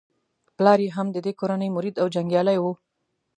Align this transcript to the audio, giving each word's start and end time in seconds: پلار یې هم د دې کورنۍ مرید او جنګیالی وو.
پلار 0.57 0.79
یې 0.85 0.89
هم 0.97 1.07
د 1.11 1.17
دې 1.25 1.31
کورنۍ 1.39 1.69
مرید 1.75 1.95
او 2.01 2.07
جنګیالی 2.15 2.57
وو. 2.59 2.71